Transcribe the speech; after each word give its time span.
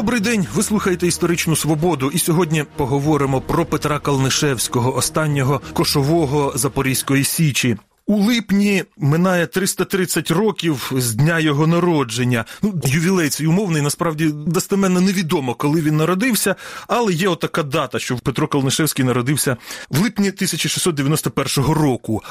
Добрий 0.00 0.20
день. 0.20 0.46
Ви 0.54 0.62
слухаєте 0.62 1.06
історичну 1.06 1.56
свободу. 1.56 2.10
І 2.14 2.18
сьогодні 2.18 2.64
поговоримо 2.76 3.40
про 3.40 3.66
Петра 3.66 3.98
Калнишевського, 3.98 4.96
останнього 4.96 5.60
кошового 5.72 6.52
Запорізької 6.54 7.24
січі. 7.24 7.76
У 8.06 8.16
липні 8.16 8.84
минає 8.96 9.46
330 9.46 10.30
років 10.30 10.92
з 10.96 11.14
дня 11.14 11.38
його 11.38 11.66
народження. 11.66 12.44
Ну, 12.62 12.80
ювілей 12.84 13.28
цей 13.28 13.46
умовний, 13.46 13.82
насправді 13.82 14.30
достеменно 14.32 15.00
невідомо, 15.00 15.54
коли 15.54 15.80
він 15.80 15.96
народився, 15.96 16.56
але 16.88 17.12
є 17.12 17.28
отака 17.28 17.62
дата, 17.62 17.98
що 17.98 18.16
Петро 18.16 18.48
Калнишевський 18.48 19.04
народився 19.04 19.56
в 19.90 20.02
липні 20.02 20.28
1691 20.28 21.64
року. 21.64 22.22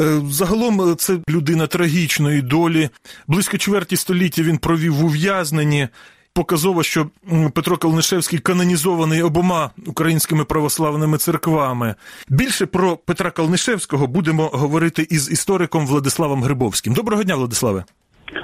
Е, 0.00 0.20
загалом 0.30 0.96
це 0.96 1.18
людина 1.28 1.66
трагічної 1.66 2.42
долі. 2.42 2.90
Близько 3.26 3.58
чверті 3.58 3.96
століття 3.96 4.42
він 4.42 4.58
провів 4.58 4.94
в 4.94 5.04
ув'язненні. 5.04 5.88
Показово, 6.34 6.82
що 6.82 7.10
Петро 7.54 7.76
Калнишевський 7.76 8.38
канонізований 8.38 9.22
обома 9.22 9.70
українськими 9.86 10.44
православними 10.44 11.18
церквами. 11.18 11.94
Більше 12.28 12.66
про 12.66 12.96
Петра 12.96 13.30
Калнишевського 13.30 14.06
будемо 14.06 14.46
говорити 14.46 15.06
із 15.10 15.30
істориком 15.30 15.86
Владиславом 15.86 16.42
Грибовським. 16.42 16.94
Доброго 16.94 17.24
дня, 17.24 17.34
Владиславе. 17.34 17.84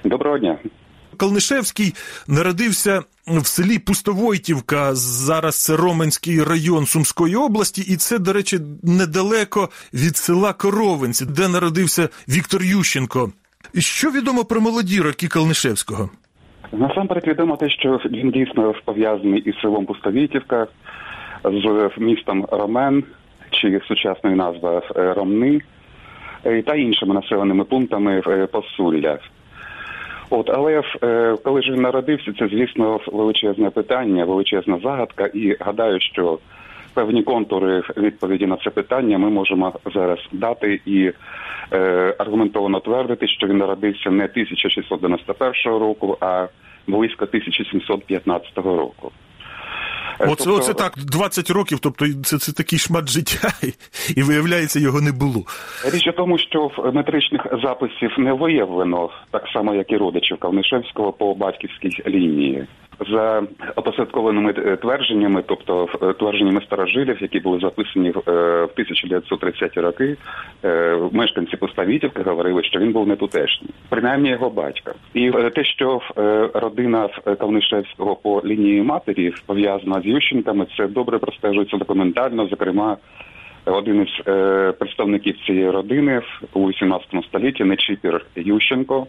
Доброго 0.04 0.38
дня. 0.38 0.59
Калнишевський 1.16 1.95
народився 2.26 3.02
в 3.26 3.46
селі 3.46 3.78
Пустовойтівка, 3.78 4.95
зараз 4.95 5.56
це 5.64 5.76
Роменський 5.76 6.42
район 6.42 6.87
Сумської 6.87 7.37
області, 7.37 7.84
і 7.88 7.96
це, 7.96 8.18
до 8.18 8.32
речі, 8.32 8.60
недалеко 8.82 9.68
від 9.95 10.16
села 10.16 10.52
Коровинці, 10.52 11.24
де 11.24 11.48
народився 11.48 12.09
Віктор 12.28 12.62
Ющенко. 12.62 13.32
Що 13.78 14.10
відомо 14.10 14.45
про 14.45 14.60
молоді 14.60 15.00
роки 15.00 15.28
Калнишевського? 15.28 16.10
Насамперед 16.72 17.26
відомо 17.26 17.56
те, 17.56 17.70
що 17.70 18.00
він 18.04 18.30
дійсно 18.30 18.74
пов'язаний 18.84 19.40
із 19.40 19.58
селом 19.58 19.86
Пустовітівка, 19.86 20.66
з 21.45 21.90
містом 21.98 22.46
Ромен, 22.50 23.04
чи 23.50 23.80
сучасною 23.88 24.36
назва 24.36 24.82
Ромни, 24.95 25.60
та 26.66 26.74
іншими 26.74 27.14
населеними 27.14 27.64
пунктами 27.64 28.23
Посулля. 28.52 29.18
От, 30.30 30.50
але 30.50 30.82
коли 31.45 31.62
ж 31.62 31.73
він 31.73 31.82
народився, 31.82 32.32
це 32.38 32.48
звісно 32.48 33.01
величезне 33.12 33.70
питання, 33.70 34.24
величезна 34.24 34.78
загадка, 34.82 35.26
і 35.26 35.56
гадаю, 35.60 36.01
що 36.01 36.38
певні 36.96 37.22
контури 37.22 37.82
відповіді 37.96 38.46
на 38.46 38.56
це 38.56 38.70
питання 38.70 39.18
ми 39.18 39.30
можемо 39.30 39.72
зараз 39.94 40.18
дати 40.32 40.80
і 40.86 41.12
е, 41.72 42.14
аргументовано 42.18 42.80
твердити, 42.80 43.28
що 43.28 43.46
він 43.46 43.56
народився 43.56 44.10
не 44.10 44.24
1691 44.24 45.72
року, 45.72 46.16
а 46.20 46.46
близько 46.86 47.24
1715 47.24 48.56
року. 48.56 49.12
Оце, 50.18 50.44
тобто... 50.44 50.54
оце 50.54 50.74
так 50.74 50.92
20 50.96 51.50
років, 51.50 51.78
тобто 51.78 52.06
це 52.24 52.38
це 52.38 52.52
такий 52.52 52.78
шмат 52.78 53.08
життя, 53.08 53.48
і 54.16 54.22
виявляється, 54.22 54.80
його 54.80 55.00
не 55.00 55.12
було. 55.12 55.42
Річ 55.92 56.06
у 56.06 56.12
тому, 56.12 56.38
що 56.38 56.70
в 56.76 56.92
метричних 56.92 57.46
записів 57.62 58.10
не 58.18 58.32
виявлено 58.32 59.10
так 59.30 59.44
само, 59.52 59.74
як 59.74 59.92
і 59.92 59.96
родичів 59.96 60.38
Калнишевського 60.38 61.12
по 61.12 61.34
батьківській 61.34 62.02
лінії. 62.06 62.66
За 63.10 63.42
опосередкованими 63.76 64.52
твердженнями, 64.52 65.42
тобто 65.47 65.88
твердженнями 66.19 66.60
старожилів, 66.60 67.22
які 67.22 67.41
були 67.41 67.58
записані 67.60 68.10
в 68.10 68.19
1930-ті 68.19 69.80
роки, 69.80 70.16
мешканці 71.12 71.56
Поставітівки 71.56 72.22
говорили, 72.22 72.64
що 72.64 72.78
він 72.78 72.92
був 72.92 73.08
не 73.08 73.16
тутешній, 73.16 73.69
принаймні 73.88 74.28
його 74.28 74.50
батька. 74.50 74.94
І 75.14 75.30
те, 75.54 75.64
що 75.64 76.00
родина 76.54 77.08
Калнишевського 77.41 78.16
по 78.16 78.42
лінії 78.44 78.82
матері 78.82 79.32
пов'язана 79.47 80.00
з 80.00 80.06
Ющенками, 80.06 80.66
це 80.76 80.86
добре 80.86 81.19
простежується 81.19 81.76
документально, 81.76 82.47
зокрема. 82.47 82.97
Один 83.66 84.02
із 84.02 84.26
е, 84.28 84.72
представників 84.72 85.36
цієї 85.46 85.70
родини 85.70 86.22
у 86.52 86.68
18 86.68 87.08
столітті 87.28 87.64
Нечіпір 87.64 88.26
Ющенко 88.36 89.06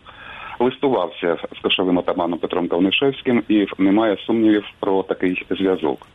листувався 0.59 1.38
з 1.56 1.59
кошовим 1.59 2.00
атаманом 2.00 2.40
Петром 2.40 2.68
Кавнишевським, 2.68 3.44
і 3.47 3.68
немає 3.78 4.18
сумнівів 4.18 4.66
про 4.79 5.03
такий 5.03 5.45
зв'язок. 5.50 6.07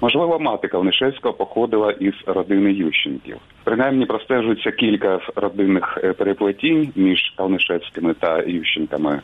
Можливо, 0.00 0.38
мати 0.38 0.68
Кавнишевського 0.68 1.34
походила 1.34 1.92
із 1.92 2.14
родини 2.26 2.72
Ющенків. 2.72 3.36
Принаймні 3.64 4.06
простежується 4.06 4.70
кілька 4.70 5.20
родинних 5.36 5.98
переплетінь 6.18 6.92
між 6.96 7.34
Кавнишевськими 7.36 8.14
та 8.14 8.42
Ющенками. 8.42 9.20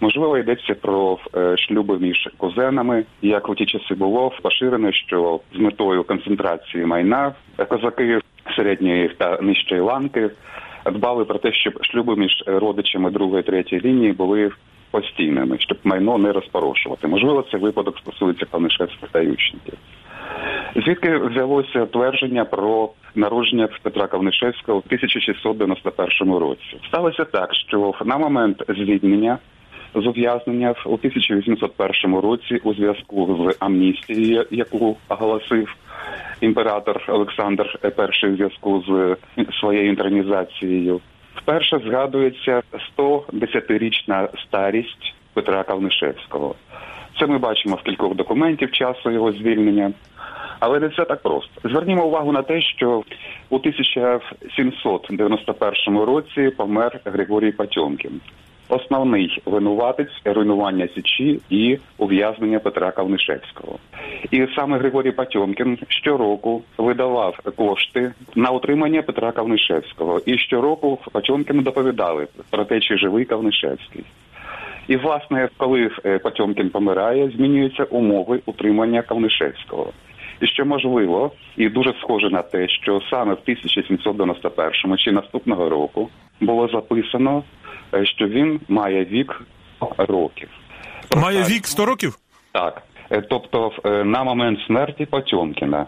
Можливо, 0.00 0.38
йдеться 0.38 0.74
про 0.74 1.18
шлюби 1.56 1.98
між 1.98 2.28
кузенами. 2.36 3.04
Як 3.22 3.48
у 3.48 3.54
ті 3.54 3.66
часи 3.66 3.94
було 3.94 4.32
поширено, 4.42 4.92
що 4.92 5.40
з 5.54 5.58
метою 5.58 6.04
концентрації 6.04 6.86
майна 6.86 7.32
козаки 7.68 8.20
середньої 8.56 9.08
та 9.08 9.38
нижчої 9.40 9.80
ланки 9.80 10.30
дбали 10.90 11.24
про 11.24 11.38
те, 11.38 11.52
щоб 11.52 11.84
шлюби 11.84 12.16
між 12.16 12.44
родичами 12.46 13.10
другої 13.10 13.42
третьої 13.42 13.82
лінії 13.82 14.12
були 14.12 14.50
постійними, 14.90 15.56
щоб 15.58 15.78
майно 15.84 16.18
не 16.18 16.32
розпорошувати. 16.32 17.08
Можливо, 17.08 17.44
цей 17.50 17.60
випадок 17.60 17.98
стосується 17.98 18.46
Панишевських 18.46 19.08
та 19.12 19.20
Ющенків. 19.20 19.74
Звідки 20.76 21.16
взялося 21.16 21.86
твердження 21.86 22.44
про 22.44 22.90
народження 23.14 23.68
Петра 23.82 24.06
Кавнишевського 24.06 24.78
в 24.78 24.82
1691 24.86 26.34
році? 26.34 26.80
Сталося 26.88 27.24
так, 27.24 27.54
що 27.54 27.94
на 28.04 28.18
момент 28.18 28.62
звільнення 28.68 29.38
з 29.94 30.06
ув'язнення 30.06 30.74
у 30.84 30.94
1801 30.94 32.16
році 32.16 32.60
у 32.64 32.74
зв'язку 32.74 33.38
з 33.38 33.56
амністією, 33.60 34.46
яку 34.50 34.96
оголосив 35.08 35.76
імператор 36.40 37.04
Олександр 37.08 37.78
І 37.84 37.88
в 38.26 38.36
зв'язку 38.36 38.84
з 38.88 39.16
своєю 39.60 39.88
інтернізацією, 39.88 41.00
вперше 41.34 41.80
згадується 41.86 42.62
110-річна 42.96 44.28
старість 44.46 45.14
Петра 45.34 45.62
Кавнишевського. 45.62 46.54
Це 47.18 47.26
ми 47.26 47.38
бачимо 47.38 47.76
в 47.76 47.82
кількох 47.82 48.14
документів 48.14 48.72
часу 48.72 49.10
його 49.10 49.32
звільнення. 49.32 49.92
Але 50.60 50.80
не 50.80 50.86
все 50.86 51.04
так 51.04 51.22
просто. 51.22 51.68
Звернімо 51.68 52.06
увагу 52.06 52.32
на 52.32 52.42
те, 52.42 52.60
що 52.60 53.02
у 53.50 53.56
1791 53.56 55.98
році 55.98 56.50
помер 56.56 57.00
Григорій 57.04 57.52
Патьомкін 57.52 58.20
основний 58.70 59.42
винуватець 59.46 60.12
руйнування 60.24 60.88
січі 60.94 61.40
і 61.50 61.78
ув'язнення 61.98 62.58
Петра 62.58 62.90
Кавнишевського. 62.90 63.78
І 64.30 64.46
саме 64.56 64.78
Григорій 64.78 65.12
Патьомкін 65.12 65.78
щороку 65.88 66.62
видавав 66.78 67.38
кошти 67.56 68.12
на 68.34 68.50
утримання 68.50 69.02
Петра 69.02 69.32
Кавнишевського. 69.32 70.20
І 70.26 70.38
щороку 70.38 70.98
Патьомкіну 71.12 71.62
доповідали 71.62 72.26
про 72.50 72.64
те, 72.64 72.80
чи 72.80 72.98
живий 72.98 73.24
Кавнишевський. 73.24 74.04
І, 74.88 74.96
власне, 74.96 75.48
коли 75.56 75.90
Патьомкін 76.22 76.70
помирає, 76.70 77.30
змінюються 77.30 77.84
умови 77.84 78.40
утримання 78.46 79.02
Кавнишевського. 79.02 79.92
І 80.40 80.46
що 80.46 80.64
можливо, 80.64 81.32
і 81.56 81.68
дуже 81.68 81.94
схоже 82.00 82.30
на 82.30 82.42
те, 82.42 82.68
що 82.68 83.00
саме 83.10 83.34
в 83.34 83.38
1791 83.42 84.98
чи 84.98 85.12
наступного 85.12 85.68
року 85.68 86.08
було 86.40 86.68
записано 86.68 87.42
що 88.02 88.28
він 88.28 88.60
має 88.68 89.04
вік 89.04 89.42
років. 89.98 90.48
Має 91.16 91.42
вік 91.42 91.66
100 91.66 91.86
років? 91.86 92.18
Так. 92.52 92.82
Тобто 93.30 93.72
на 94.04 94.24
момент 94.24 94.58
смерті 94.66 95.06
Потьомкіна. 95.06 95.86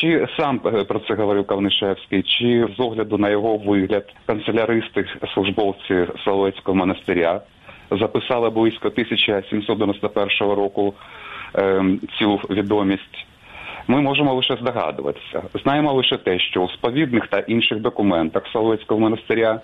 Чи 0.00 0.28
сам 0.36 0.58
про 0.58 1.00
це 1.08 1.14
говорив 1.14 1.46
Кавнишевський, 1.46 2.22
чи 2.22 2.68
з 2.76 2.80
огляду 2.80 3.18
на 3.18 3.30
його 3.30 3.56
вигляд 3.56 4.04
канцеляристи 4.26 5.06
службовці 5.34 6.06
Соловецького 6.24 6.74
монастиря 6.74 7.40
записали 7.90 8.50
близько 8.50 8.88
1791 8.88 10.28
року 10.40 10.94
цю 12.18 12.34
відомість? 12.50 13.26
Ми 13.88 14.00
можемо 14.00 14.34
лише 14.34 14.56
здогадуватися. 14.56 15.42
Знаємо 15.62 15.92
лише 15.92 16.16
те, 16.16 16.38
що 16.38 16.62
у 16.62 16.68
сповідних 16.68 17.26
та 17.26 17.38
інших 17.38 17.80
документах 17.80 18.42
Соловецького 18.52 19.00
монастиря 19.00 19.60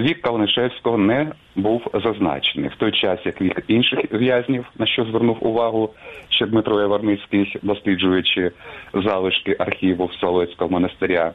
Вік 0.00 0.22
Калнишевського 0.22 0.98
не 0.98 1.32
був 1.56 1.82
зазначений 2.04 2.70
в 2.70 2.74
той 2.76 2.92
час, 2.92 3.20
як 3.24 3.40
вік 3.40 3.62
інших 3.68 3.98
в'язнів, 4.12 4.64
на 4.78 4.86
що 4.86 5.04
звернув 5.04 5.46
увагу 5.46 5.90
ще 6.28 6.46
Дмитро 6.46 6.80
Яворницький, 6.80 7.56
досліджуючи 7.62 8.50
залишки 8.94 9.56
архіву 9.58 10.10
Соловецького 10.20 10.70
монастиря. 10.70 11.34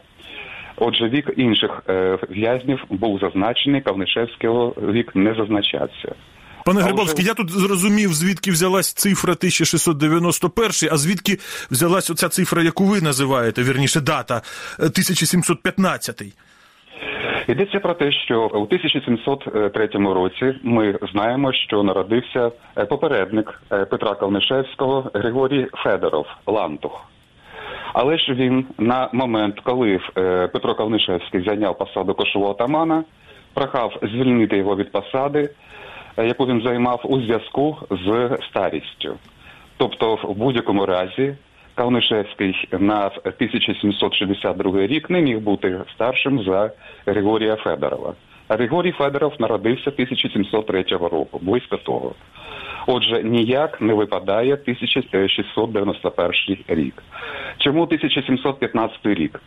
Отже, 0.75 1.09
вік 1.09 1.33
інших 1.37 1.83
е, 1.89 2.17
в'язнів 2.29 2.85
був 2.89 3.19
зазначений, 3.19 3.81
Кавнишевського 3.81 4.75
вік 4.91 5.15
не 5.15 5.33
зазначався. 5.33 6.15
Пане 6.65 6.81
Грибовський, 6.81 7.25
я 7.25 7.33
тут 7.33 7.51
зрозумів, 7.51 8.13
звідки 8.13 8.51
взялась 8.51 8.93
цифра 8.93 9.33
1691, 9.33 10.89
а 10.91 10.97
звідки 10.97 11.39
взялась 11.71 12.09
оця 12.09 12.29
цифра, 12.29 12.63
яку 12.63 12.85
ви 12.85 13.01
називаєте, 13.01 13.63
вірніше 13.63 14.01
дата 14.01 14.41
1715. 14.77 16.23
Йдеться 17.47 17.79
про 17.79 17.93
те, 17.93 18.11
що 18.11 18.41
у 18.41 18.61
1703 18.61 19.87
році 19.93 20.55
ми 20.63 20.99
знаємо, 21.13 21.53
що 21.53 21.83
народився 21.83 22.51
попередник 22.89 23.61
Петра 23.69 24.15
Калнишевського 24.15 25.11
Григорій 25.13 25.67
Федоров 25.73 26.27
Лантух. 26.47 27.05
Але 27.93 28.17
ж 28.17 28.33
він 28.33 28.65
на 28.77 29.09
момент, 29.13 29.59
коли 29.59 29.99
Петро 30.53 30.75
Калнишевський 30.75 31.43
зайняв 31.43 31.77
посаду 31.77 32.13
кошового 32.13 32.51
отамана, 32.51 33.03
прохав 33.53 33.97
звільнити 34.01 34.57
його 34.57 34.75
від 34.75 34.91
посади, 34.91 35.49
яку 36.17 36.45
він 36.45 36.61
займав 36.61 37.01
у 37.03 37.21
зв'язку 37.21 37.77
з 37.91 38.37
старістю. 38.49 39.15
Тобто, 39.77 40.15
в 40.15 40.35
будь-якому 40.35 40.85
разі, 40.85 41.35
Калнишевський 41.75 42.67
на 42.71 43.07
1762 43.07 44.87
рік 44.87 45.09
не 45.09 45.21
міг 45.21 45.39
бути 45.39 45.81
старшим 45.95 46.43
за 46.43 46.71
Григорія 47.05 47.55
Федорова. 47.55 48.13
Григорій 48.49 48.91
Федоров 48.91 49.33
народився 49.39 49.89
1703 49.89 50.83
року, 50.83 51.39
близько 51.41 51.77
того. 51.77 52.15
Отже, 52.87 53.23
ніяк 53.23 53.81
не 53.81 53.93
випадає 53.93 54.53
1691 54.53 56.57
рік. 56.67 57.03
Чому 57.57 57.81
1715 57.81 59.05
рік? 59.05 59.41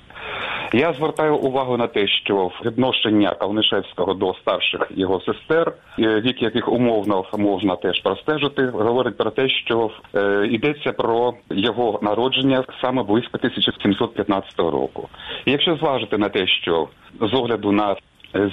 Я 0.73 0.93
звертаю 0.93 1.37
увагу 1.37 1.77
на 1.77 1.87
те, 1.87 2.07
що 2.07 2.51
відношення 2.65 3.35
Калнишевського 3.35 4.15
до 4.15 4.35
старших 4.35 4.87
його 4.91 5.21
сестер, 5.21 5.73
вік 5.99 6.43
яких 6.43 6.69
умовно 6.69 7.25
можна 7.39 7.77
теж 7.77 8.01
простежити, 8.01 8.67
говорить 8.67 9.17
про 9.17 9.31
те, 9.31 9.49
що 9.49 9.91
е, 10.15 10.49
йдеться 10.51 10.93
про 10.93 11.35
його 11.51 11.99
народження 12.03 12.65
саме 12.81 13.03
близько 13.03 13.39
1715 13.39 14.59
року. 14.59 15.09
І 15.45 15.51
Якщо 15.51 15.77
зважити 15.77 16.19
на 16.19 16.29
те, 16.29 16.47
що 16.47 16.89
з 17.21 17.35
огляду 17.35 17.73
на 17.73 17.97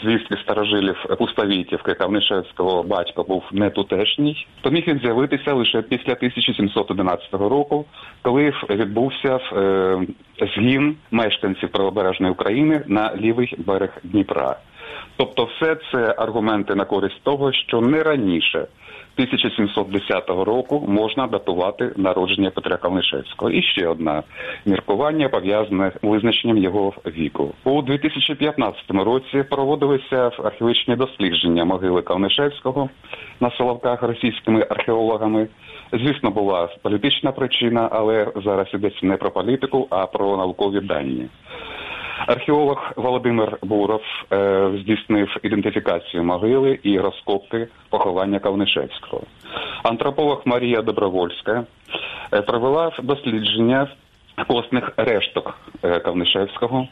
звістки 0.04 0.38
старожилів 0.44 1.06
Пуставітівки 1.20 1.94
Кавнишевського 1.94 2.84
батько 2.84 3.24
був 3.24 3.44
не 3.52 3.70
тутешній, 3.70 4.48
то 4.62 4.72
міг 4.72 4.88
він 4.88 5.00
з'явитися 5.00 5.54
лише 5.54 5.82
після 5.82 6.14
1711 6.14 7.34
року, 7.34 7.86
коли 8.22 8.54
відбувся 8.70 9.40
е, 9.54 9.98
згін 10.56 10.96
мешканців 11.12 11.70
правобережної 11.70 12.32
України 12.32 12.84
на 12.88 13.16
лівий 13.16 13.56
берег 13.58 13.90
Дніпра. 14.04 14.56
Тобто, 15.18 15.46
все 15.46 15.78
це 15.92 16.16
аргументи 16.18 16.76
на 16.76 16.86
користь 16.86 17.24
того, 17.24 17.52
що 17.52 17.82
не 17.82 18.04
раніше 18.04 18.68
1710 19.16 20.30
року 20.30 20.86
можна 20.88 21.28
датувати 21.28 21.92
народження 21.98 22.50
Петра 22.50 22.78
Калнишевського. 22.78 23.52
І 23.52 23.62
ще 23.62 23.88
одне 23.88 24.24
міркування 24.66 25.30
пов'язане 25.30 25.92
з 26.04 26.08
визначенням 26.08 26.58
його 26.58 26.94
віку. 27.06 27.54
У 27.64 27.82
2015 27.82 28.92
році 28.92 29.44
проводилися 29.50 30.32
археологічні 30.44 30.96
дослідження 30.96 31.66
могили 31.66 32.02
Калнишевського 32.02 32.90
на 33.40 33.52
Соловках 33.52 34.04
російськими 34.04 34.68
археологами. 34.70 35.48
Звісно, 35.94 36.32
була 36.32 36.70
політична 36.82 37.32
причина, 37.32 37.90
але 37.92 38.28
зараз 38.36 38.68
йдеться 38.74 39.06
не 39.06 39.18
про 39.18 39.32
політику, 39.32 39.88
а 39.90 40.06
про 40.06 40.38
наукові 40.38 40.80
дані. 40.80 41.28
Археолог 42.28 42.92
Володимир 42.96 43.58
Буров 43.62 44.02
е, 44.32 44.72
здійснив 44.82 45.38
ідентифікацію 45.44 46.24
могили 46.24 46.80
і 46.84 47.00
розкопки 47.00 47.68
поховання 47.90 48.40
Кавнишевського. 48.40 49.24
Антрополог 49.84 50.42
Марія 50.46 50.82
Добровольська 50.82 51.64
е, 52.34 52.42
провела 52.42 52.92
дослідження 53.04 53.88
костних 54.48 54.92
решток 54.98 55.58
е, 55.84 56.00
Кавнишевського. 56.00 56.88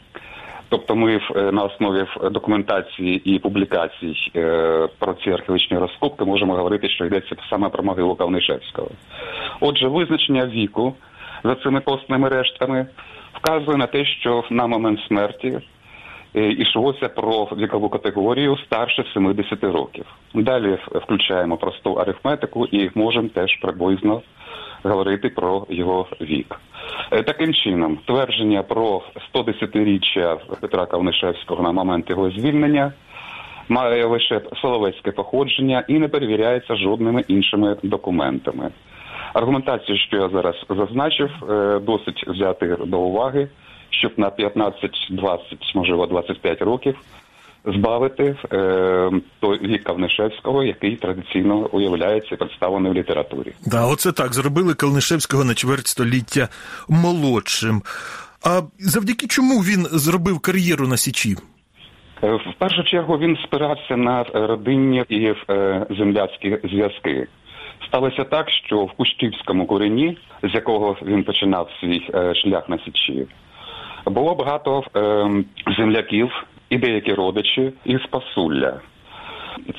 Тобто 0.68 0.96
ми 0.96 1.20
е, 1.36 1.52
на 1.52 1.62
основі 1.62 2.06
документації 2.30 3.34
і 3.34 3.38
публікацій 3.38 4.14
про 4.98 5.14
ці 5.24 5.30
археологічні 5.30 5.78
розкопки 5.78 6.24
можемо 6.24 6.54
говорити, 6.54 6.88
що 6.88 7.04
йдеться 7.04 7.36
саме 7.50 7.68
про 7.68 7.82
могилу 7.82 8.14
Кавнишевського. 8.14 8.88
Отже, 9.60 9.88
визначення 9.88 10.46
віку 10.46 10.94
за 11.44 11.54
цими 11.54 11.80
костними 11.80 12.28
рештками 12.28 12.86
вказує 13.34 13.76
на 13.76 13.86
те, 13.86 14.04
що 14.04 14.44
на 14.50 14.66
момент 14.66 15.00
смерті 15.08 15.58
йшлося 16.34 17.08
про 17.08 17.44
вікову 17.44 17.88
категорію 17.88 18.58
старше 18.66 19.04
70 19.14 19.64
років. 19.64 20.04
Далі 20.34 20.78
включаємо 20.94 21.56
просту 21.56 21.92
арифметику 21.92 22.66
і 22.66 22.90
можемо 22.94 23.28
теж 23.28 23.56
приблизно 23.56 24.22
говорити 24.82 25.28
про 25.28 25.66
його 25.68 26.06
вік. 26.20 26.60
Е, 27.10 27.22
таким 27.22 27.54
чином, 27.54 27.98
твердження 28.06 28.62
про 28.62 29.02
110-річчя 29.34 30.38
Петра 30.60 30.86
Кавнишевського 30.86 31.62
на 31.62 31.72
момент 31.72 32.10
його 32.10 32.30
звільнення 32.30 32.92
має 33.68 34.04
лише 34.04 34.40
соловецьке 34.62 35.12
походження 35.12 35.84
і 35.88 35.98
не 35.98 36.08
перевіряється 36.08 36.76
жодними 36.76 37.24
іншими 37.28 37.76
документами. 37.82 38.70
Аргументацію, 39.34 39.98
що 39.98 40.16
я 40.16 40.28
зараз 40.28 40.54
зазначив, 40.68 41.30
е, 41.50 41.78
досить 41.78 42.24
взяти 42.28 42.76
до 42.86 42.98
уваги, 42.98 43.48
щоб 43.90 44.12
на 44.16 44.30
15-20, 44.30 45.38
можливо, 45.74 46.06
25 46.06 46.62
років 46.62 46.96
збавити 47.64 48.36
е, 48.52 49.10
той 49.40 49.58
вік 49.58 49.82
Кавнишевського, 49.82 50.62
який 50.62 50.96
традиційно 50.96 51.68
уявляється 51.72 52.36
представлений 52.36 52.92
в 52.92 52.94
літературі. 52.94 53.52
Да, 53.66 53.86
оце 53.86 54.12
так 54.12 54.34
зробили 54.34 54.74
Калнишевського 54.74 55.44
на 55.44 55.54
чверть 55.54 55.86
століття 55.86 56.48
молодшим. 56.88 57.82
А 58.44 58.60
завдяки 58.78 59.26
чому 59.26 59.60
він 59.60 59.86
зробив 59.90 60.40
кар'єру 60.40 60.88
на 60.88 60.96
Січі? 60.96 61.36
Е, 62.22 62.34
в 62.34 62.54
першу 62.58 62.84
чергу 62.84 63.18
він 63.18 63.36
спирався 63.44 63.96
на 63.96 64.24
родинні 64.24 65.04
і 65.08 65.34
земляцькі 65.90 66.58
зв'язки. 66.64 67.26
Сталося 67.86 68.24
так, 68.24 68.50
що 68.50 68.84
в 68.84 68.92
Кущівському 68.92 69.66
корені, 69.66 70.18
з 70.42 70.54
якого 70.54 70.96
він 71.02 71.24
починав 71.24 71.70
свій 71.80 72.10
е, 72.14 72.34
шлях 72.34 72.68
на 72.68 72.78
Січі, 72.78 73.26
було 74.06 74.34
багато 74.34 74.84
е, 74.96 75.30
земляків 75.78 76.44
і 76.70 76.78
деякі 76.78 77.14
родичі 77.14 77.72
із 77.84 78.00
Пасулля. 78.10 78.80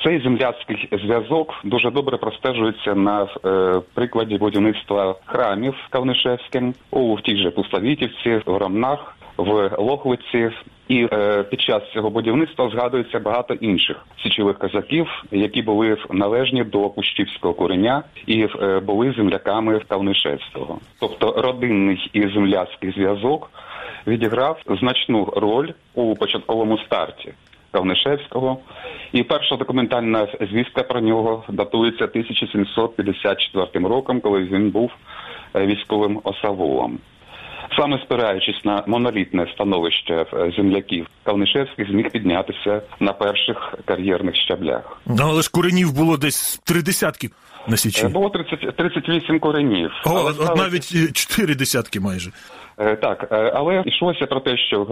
Цей 0.04 0.22
земляцький 0.22 0.88
зв'язок 0.92 1.54
дуже 1.64 1.90
добре 1.90 2.16
простежується 2.16 2.94
на 2.94 3.22
е, 3.22 3.80
прикладі 3.94 4.38
будівництва 4.38 5.14
храмів 5.26 5.74
Кавнишевським 5.90 6.74
у 6.90 7.20
тій 7.20 7.36
же 7.36 7.50
Пуславітівці, 7.50 8.40
в 8.46 8.56
Ромнах, 8.56 9.16
в 9.36 9.70
Лохвиці. 9.78 10.50
І 10.88 11.08
е, 11.12 11.42
під 11.42 11.60
час 11.60 11.82
цього 11.94 12.10
будівництва 12.10 12.70
згадується 12.70 13.18
багато 13.18 13.54
інших 13.54 14.06
січових 14.22 14.58
козаків, 14.58 15.24
які 15.30 15.62
були 15.62 15.96
належні 16.10 16.64
до 16.64 16.90
Пущівського 16.90 17.54
кореня 17.54 18.02
і 18.26 18.48
е, 18.62 18.80
були 18.80 19.12
земляками 19.16 19.80
Кавнишевського. 19.88 20.78
Тобто 21.00 21.42
родинний 21.42 22.10
і 22.12 22.20
земляцький 22.20 22.92
зв'язок 22.92 23.50
відіграв 24.06 24.60
значну 24.80 25.24
роль 25.36 25.70
у 25.94 26.14
початковому 26.14 26.78
старті 26.78 27.32
Кавнишевського. 27.70 28.58
І 29.12 29.22
перша 29.22 29.56
документальна 29.56 30.28
звістка 30.50 30.82
про 30.82 31.00
нього 31.00 31.44
датується 31.48 32.04
1754 32.04 33.88
роком, 33.88 34.20
коли 34.20 34.44
він 34.44 34.70
був 34.70 34.90
е, 35.56 35.66
військовим 35.66 36.20
осавулом. 36.24 36.98
Саме 37.76 37.98
спираючись 37.98 38.64
на 38.64 38.84
монолітне 38.86 39.46
становище 39.54 40.26
е, 40.32 40.52
земляків, 40.56 41.06
Кавнишевський 41.22 41.86
зміг 41.90 42.10
піднятися 42.10 42.82
на 43.00 43.12
перших 43.12 43.74
кар'єрних 43.84 44.36
щаблях. 44.36 45.00
Ну, 45.06 45.22
але 45.22 45.42
ж 45.42 45.50
коренів 45.50 45.92
було 45.96 46.16
десь 46.16 46.60
три 46.64 46.82
десятки 46.82 47.30
на 47.68 47.76
січі. 47.76 48.06
Е, 48.06 48.08
було 48.08 48.30
30, 48.30 48.76
38 48.76 49.40
коренів. 49.40 49.90
О, 50.06 50.10
але 50.10 50.54
навіть 50.56 51.14
чотири 51.14 51.54
десятки 51.54 52.00
майже. 52.00 52.30
Е, 52.78 52.96
так, 52.96 53.28
е, 53.32 53.52
але 53.54 53.82
йшлося 53.86 54.26
про 54.26 54.40
те, 54.40 54.56
що 54.56 54.82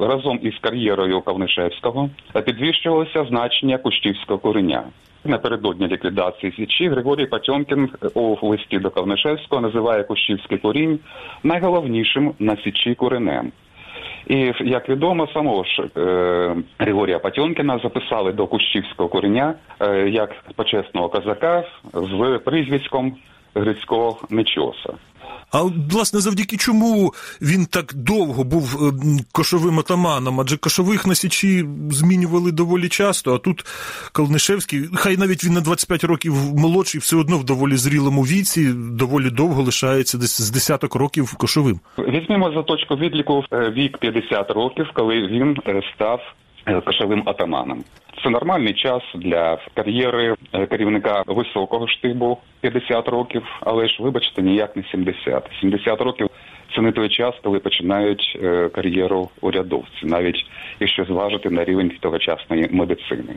е, 0.00 0.04
разом 0.04 0.38
із 0.42 0.58
кар'єрою 0.60 1.20
Кавнишевського 1.20 2.10
підвищувалося 2.46 3.26
значення 3.28 3.78
Кущівського 3.78 4.38
кореня. 4.38 4.84
Напередодні 5.24 5.88
ліквідації 5.88 6.52
Січі 6.52 6.88
Григорій 6.88 7.26
Патьомкін 7.26 7.90
у 8.14 8.48
листі 8.48 8.78
до 8.78 8.90
Кавнишевського 8.90 9.62
називає 9.62 10.02
Кущівський 10.02 10.58
корінь 10.58 10.98
найголовнішим 11.42 12.34
на 12.38 12.56
Січі 12.56 12.94
коренем. 12.94 13.52
І 14.26 14.52
як 14.60 14.88
відомо, 14.88 15.28
самого 15.34 15.64
ж 15.64 15.82
е, 15.96 16.56
Григорія 16.78 17.18
Патьонкіна 17.18 17.78
записали 17.82 18.32
до 18.32 18.46
Кущівського 18.46 19.08
кореня 19.08 19.54
е, 19.80 20.08
як 20.08 20.34
почесного 20.56 21.08
козака 21.08 21.64
з 21.92 22.40
прізвиськом 22.44 23.16
Грицького 23.54 24.18
Нечоса. 24.30 24.94
А 25.52 25.62
власне, 25.90 26.20
завдяки 26.20 26.56
чому 26.56 27.12
він 27.42 27.66
так 27.66 27.94
довго 27.94 28.44
був 28.44 28.76
е, 28.76 28.92
кошовим 29.32 29.78
отаманом? 29.78 30.40
Адже 30.40 30.56
кошових 30.56 31.06
на 31.06 31.14
Січі 31.14 31.64
змінювали 31.90 32.52
доволі 32.52 32.88
часто. 32.88 33.34
А 33.34 33.38
тут 33.38 33.64
Калнишевський, 34.12 34.88
хай 34.94 35.16
навіть 35.16 35.44
він 35.44 35.52
на 35.52 35.60
25 35.60 36.04
років 36.04 36.34
молодший, 36.54 37.00
все 37.00 37.16
одно 37.16 37.38
в 37.38 37.44
доволі 37.44 37.76
зрілому 37.76 38.22
віці, 38.22 38.72
доволі 38.74 39.30
довго 39.30 39.62
лишається 39.62 40.18
десь 40.18 40.40
з 40.40 40.50
десяток 40.50 40.94
років 40.94 41.34
кошовим. 41.34 41.80
Візьмемо 41.98 42.52
за 42.52 42.62
точку 42.62 42.96
відліку 42.96 43.44
е, 43.52 43.70
вік 43.70 43.98
50 43.98 44.50
років, 44.50 44.86
коли 44.94 45.14
він 45.14 45.56
е, 45.66 45.82
став 45.94 46.20
кошовим 46.84 47.22
атаманом. 47.26 47.84
Це 48.22 48.30
нормальний 48.30 48.74
час 48.74 49.02
для 49.14 49.58
кар'єри 49.74 50.34
керівника 50.70 51.22
високого 51.26 51.88
штибу 51.88 52.38
50 52.60 53.08
років, 53.08 53.42
але 53.60 53.88
ж 53.88 53.96
вибачте, 54.02 54.42
ніяк 54.42 54.76
не 54.76 54.82
70. 54.82 55.50
70 55.60 56.00
років 56.00 56.30
це 56.74 56.82
не 56.82 56.92
той 56.92 57.08
час, 57.08 57.34
коли 57.42 57.58
починають 57.58 58.38
е, 58.42 58.68
кар'єру 58.68 59.28
урядовці, 59.40 60.06
навіть 60.06 60.46
якщо 60.80 61.04
зважити 61.04 61.50
на 61.50 61.64
рівень 61.64 61.92
тогочасної 62.00 62.68
медицини. 62.70 63.34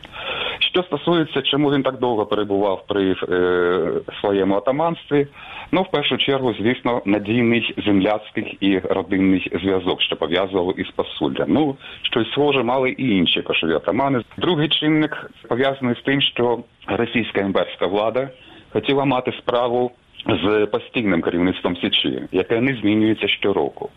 Що 0.59 0.83
стосується, 0.83 1.41
чому 1.41 1.71
він 1.71 1.83
так 1.83 1.99
довго 1.99 2.25
перебував 2.25 2.85
при 2.87 3.15
е, 3.29 3.91
своєму 4.21 4.55
атаманстві, 4.55 5.27
ну 5.71 5.81
в 5.81 5.91
першу 5.91 6.17
чергу, 6.17 6.53
звісно, 6.59 7.01
надійний 7.05 7.73
земляцький 7.85 8.57
і 8.59 8.79
родинний 8.79 9.51
зв'язок, 9.63 10.01
що 10.01 10.15
пов'язував 10.15 10.79
із 10.79 10.87
посулля. 10.87 11.45
Ну 11.47 11.75
щось 12.01 12.31
схоже 12.31 12.63
мали 12.63 12.89
і 12.89 13.17
інші 13.17 13.41
кошові 13.41 13.73
атамани. 13.73 14.21
Другий 14.37 14.69
чинник 14.69 15.31
пов'язаний 15.49 15.95
з 15.95 16.01
тим, 16.05 16.21
що 16.21 16.59
російська 16.87 17.41
імперська 17.41 17.87
влада 17.87 18.29
хотіла 18.73 19.05
мати 19.05 19.31
справу 19.31 19.91
з 20.27 20.65
постійним 20.65 21.21
керівництвом 21.21 21.77
Січі, 21.77 22.21
яке 22.31 22.61
не 22.61 22.75
змінюється 22.75 23.27
щороку. 23.27 23.89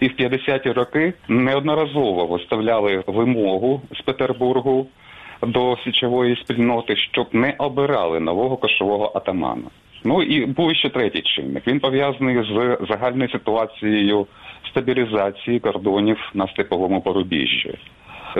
І 0.00 0.08
в 0.08 0.12
50-ті 0.12 0.72
роки 0.72 1.12
неодноразово 1.28 2.26
виставляли 2.26 3.04
вимогу 3.06 3.82
з 3.92 4.00
Петербургу 4.00 4.86
до 5.42 5.76
січової 5.84 6.36
спільноти, 6.36 6.96
щоб 6.96 7.26
не 7.32 7.54
обирали 7.58 8.20
нового 8.20 8.56
кошового 8.56 9.12
атамана. 9.14 9.70
Ну 10.04 10.22
і 10.22 10.46
був 10.46 10.74
ще 10.74 10.88
третій 10.88 11.22
чинник. 11.22 11.66
Він 11.66 11.80
пов'язаний 11.80 12.36
з 12.36 12.78
загальною 12.88 13.30
ситуацією 13.30 14.26
стабілізації 14.68 15.60
кордонів 15.60 16.30
на 16.34 16.48
степовому 16.48 17.00
порубіжжі 17.00 17.74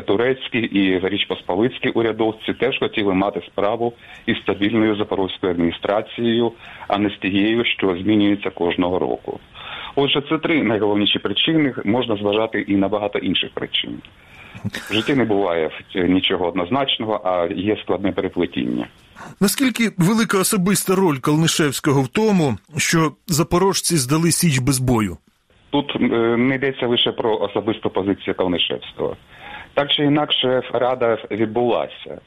турецькі 0.02 0.58
і 0.58 1.08
річпосполицькі 1.08 1.88
урядовці 1.88 2.52
теж 2.52 2.78
хотіли 2.78 3.14
мати 3.14 3.42
справу 3.46 3.92
із 4.26 4.36
стабільною 4.36 4.96
запорозькою 4.96 5.52
адміністрацією, 5.52 6.52
а 6.88 6.98
не 6.98 7.10
з 7.10 7.18
тією, 7.18 7.64
що 7.64 7.96
змінюється 7.96 8.50
кожного 8.50 8.98
року. 8.98 9.40
Отже, 9.96 10.22
це 10.28 10.38
три 10.38 10.62
найголовніші 10.62 11.18
причини. 11.18 11.74
Можна 11.84 12.16
зважати 12.16 12.60
і 12.60 12.76
на 12.76 12.88
багато 12.88 13.18
інших 13.18 13.50
причин. 13.54 13.98
В 14.64 14.94
житті 14.94 15.14
не 15.14 15.24
буває 15.24 15.70
нічого 15.94 16.48
однозначного, 16.48 17.20
а 17.24 17.48
є 17.54 17.76
складне 17.82 18.12
переплетіння. 18.12 18.86
Наскільки 19.40 19.90
велика 19.98 20.38
особиста 20.38 20.94
роль 20.94 21.18
Калнишевського 21.18 22.02
в 22.02 22.08
тому, 22.08 22.56
що 22.76 23.12
запорожці 23.26 23.96
здали 23.96 24.30
січ 24.30 24.58
без 24.58 24.78
бою? 24.78 25.16
Тут 25.70 25.96
е, 25.96 25.98
не 26.36 26.54
йдеться 26.54 26.86
лише 26.86 27.12
про 27.12 27.38
особисту 27.38 27.90
позицію 27.90 28.34
Калнишевського. 28.34 29.16
Так 29.74 29.92
чи 29.92 30.04
інакше 30.04 30.62
рада 30.72 31.18
відбулася. 31.30 32.20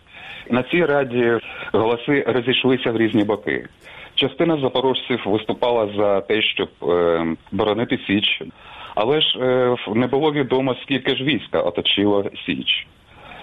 На 0.49 0.63
цій 0.63 0.85
раді 0.85 1.39
голоси 1.73 2.23
розійшлися 2.27 2.91
в 2.91 2.97
різні 2.97 3.23
боки. 3.23 3.67
Частина 4.15 4.57
запорожців 4.57 5.21
виступала 5.25 5.89
за 5.97 6.21
те, 6.21 6.41
щоб 6.41 6.69
е, 6.83 7.25
боронити 7.51 7.99
Січ, 8.07 8.41
але 8.95 9.21
ж 9.21 9.39
е, 9.39 9.75
не 9.95 10.07
було 10.07 10.31
відомо, 10.31 10.75
скільки 10.83 11.15
ж 11.15 11.23
війська 11.23 11.61
оточило 11.61 12.25
Січ. 12.45 12.87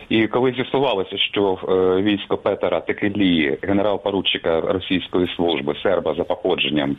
І 0.09 0.27
коли 0.27 0.53
з'ясувалося, 0.53 1.19
що 1.19 1.59
е, 1.69 2.03
військо 2.03 2.37
Петера 2.37 2.81
Текелії, 2.81 3.59
генерал-поручика 3.63 4.61
російської 4.61 5.29
служби 5.37 5.75
серба 5.83 6.15
за 6.15 6.25
походженням, 6.25 6.97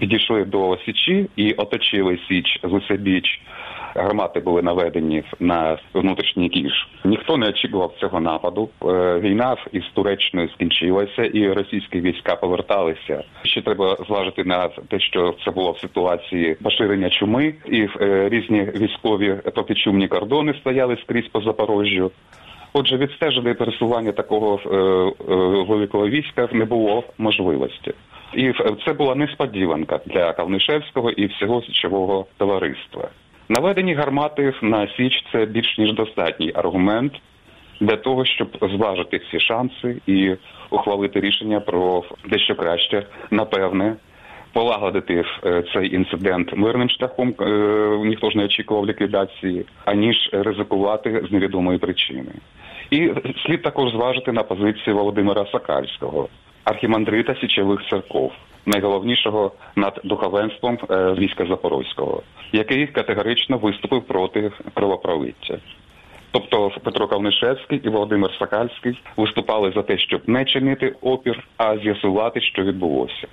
підійшли 0.00 0.44
до 0.44 0.78
Січі 0.84 1.26
і 1.36 1.52
оточили 1.52 2.18
Січ 2.28 2.60
з 2.62 2.72
усебіч, 2.72 3.40
гармати 3.94 4.40
були 4.40 4.62
наведені 4.62 5.24
на 5.40 5.78
внутрішній 5.94 6.48
кіш. 6.48 6.88
Ніхто 7.04 7.36
не 7.36 7.48
очікував 7.48 7.94
цього 8.00 8.20
нападу. 8.20 8.68
Е, 8.84 9.18
війна 9.20 9.56
із 9.72 9.82
Туреччиною 9.94 10.48
скінчилася, 10.48 11.24
і 11.24 11.52
російські 11.52 12.00
війська 12.00 12.36
поверталися. 12.36 13.24
Ще 13.42 13.62
треба 13.62 13.96
зважити 14.08 14.44
на 14.44 14.68
те, 14.68 15.00
що 15.00 15.34
це 15.44 15.50
було 15.50 15.72
в 15.72 15.78
ситуації 15.78 16.54
поширення 16.54 17.10
чуми, 17.10 17.54
і 17.66 17.88
е, 18.00 18.28
різні 18.28 18.62
військові 18.62 19.34
протичумні 19.54 20.08
кордони 20.08 20.54
стояли 20.60 20.96
скрізь 20.96 21.28
по 21.28 21.40
Запорожжю. 21.40 22.10
Отже, 22.72 22.96
відстежити 22.96 23.54
пересування 23.54 24.12
такого 24.12 24.60
е, 24.66 24.68
великого 25.68 26.08
війська 26.08 26.48
не 26.52 26.64
було 26.64 27.04
можливості, 27.18 27.92
і 28.34 28.52
це 28.86 28.92
була 28.92 29.14
несподіванка 29.14 30.00
для 30.06 30.32
Кавнишевського 30.32 31.10
і 31.10 31.26
всього 31.26 31.62
січового 31.62 32.26
товариства. 32.38 33.08
Наведені 33.52 33.94
гармати 33.94 34.54
на 34.62 34.88
Січ 34.96 35.24
це 35.32 35.46
більш 35.46 35.78
ніж 35.78 35.94
достатній 35.94 36.52
аргумент 36.54 37.12
для 37.80 37.96
того, 37.96 38.24
щоб 38.24 38.48
зважити 38.76 39.16
всі 39.16 39.40
шанси 39.40 39.96
і 40.06 40.34
ухвалити 40.70 41.20
рішення 41.20 41.60
про 41.60 42.04
дещо 42.28 42.54
краще, 42.54 43.06
напевне, 43.30 43.96
полагодити 44.52 45.24
е, 45.44 45.64
цей 45.74 45.94
інцидент 45.94 46.56
мирним 46.56 46.90
шляхом. 46.90 47.34
Е, 47.40 47.44
ніхто 48.04 48.30
ж 48.30 48.38
не 48.38 48.44
очікував 48.44 48.86
ліквідації, 48.86 49.64
аніж 49.84 50.30
ризикувати 50.32 51.24
з 51.28 51.32
невідомої 51.32 51.78
причини. 51.78 52.32
І 52.90 53.10
слід 53.46 53.62
також 53.62 53.90
зважити 53.90 54.32
на 54.32 54.42
позицію 54.42 54.96
Володимира 54.96 55.46
Сакальського, 55.52 56.28
архімандрита 56.64 57.34
січових 57.34 57.80
церков 57.90 58.32
найголовнішого 58.66 59.52
над 59.76 60.00
духовенством 60.04 60.78
е, 60.90 61.12
війська 61.12 61.46
Запорозького, 61.46 62.22
який 62.52 62.86
категорично 62.86 63.58
виступив 63.58 64.02
проти 64.02 64.52
кровопролиття. 64.74 65.58
Тобто 66.30 66.70
Петро 66.84 67.08
Кавнишевський 67.08 67.80
і 67.84 67.88
Володимир 67.88 68.30
Сакальський 68.38 69.00
виступали 69.16 69.72
за 69.74 69.82
те, 69.82 69.98
щоб 69.98 70.28
не 70.28 70.44
чинити 70.44 70.94
опір, 71.00 71.48
а 71.56 71.78
з'ясувати, 71.78 72.40
що 72.40 72.62
відбулося. 72.62 73.26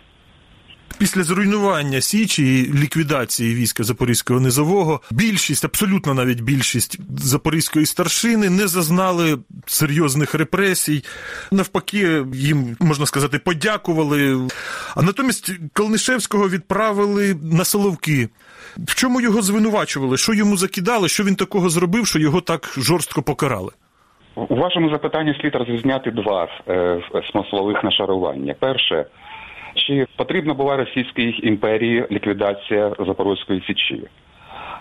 Після 1.00 1.24
зруйнування 1.24 2.02
Січі 2.02 2.60
і 2.60 2.74
ліквідації 2.74 3.56
війська 3.56 3.84
Запорізького 3.84 4.40
низового 4.40 5.02
більшість, 5.12 5.66
абсолютно 5.66 6.14
навіть 6.14 6.42
більшість 6.42 7.00
запорізької 7.20 7.86
старшини 7.86 8.50
не 8.50 8.68
зазнали 8.68 9.38
серйозних 9.66 10.36
репресій. 10.36 11.04
Навпаки, 11.52 12.26
їм 12.34 12.78
можна 12.80 13.06
сказати, 13.06 13.40
подякували. 13.40 14.48
А 14.96 15.02
натомість 15.02 15.52
Калнишевського 15.74 16.50
відправили 16.50 17.36
на 17.44 17.64
Соловки. 17.64 18.30
В 18.78 18.96
чому 18.96 19.22
його 19.22 19.42
звинувачували? 19.42 20.18
Що 20.18 20.34
йому 20.34 20.58
закидали? 20.58 21.10
Що 21.10 21.24
він 21.24 21.36
такого 21.36 21.70
зробив, 21.70 22.08
що 22.08 22.20
його 22.20 22.42
так 22.42 22.74
жорстко 22.78 23.22
покарали? 23.22 23.72
У 24.36 24.56
вашому 24.56 24.90
запитанні 24.90 25.38
слід 25.42 25.56
розрізняти 25.56 26.12
два 26.12 26.48
е, 26.68 27.02
смислових 27.32 27.84
нашарування. 27.84 28.56
Перше. 28.60 29.06
Чи 29.88 30.08
потрібна 30.16 30.54
була 30.54 30.78
Російській 30.78 31.40
імперії 31.44 32.06
ліквідація 32.12 32.92
Запорозької 33.00 33.64
січі? 33.68 34.04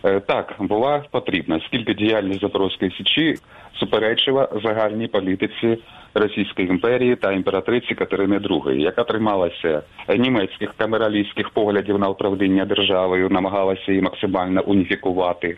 Е, 0.04 0.20
так, 0.20 0.54
була 0.58 1.04
потрібна, 1.10 1.60
скільки 1.66 1.94
діяльність 1.94 2.40
Запорозької 2.40 2.90
січі 2.90 3.34
суперечила 3.80 4.48
загальній 4.64 5.08
політиці 5.08 5.78
Російської 6.14 6.68
імперії 6.68 7.16
та 7.16 7.32
імператриці 7.32 7.94
Катерини 7.94 8.38
II, 8.38 8.74
яка 8.74 9.04
трималася 9.04 9.82
німецьких 10.18 10.74
камералістських 10.76 11.50
поглядів 11.50 11.98
на 11.98 12.08
управління 12.08 12.64
державою, 12.64 13.28
намагалася 13.30 13.92
її 13.92 14.02
максимально 14.02 14.62
уніфікувати. 14.66 15.56